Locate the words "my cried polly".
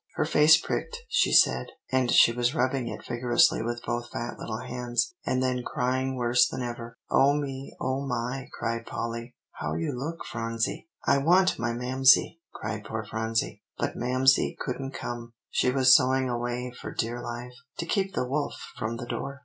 8.07-9.35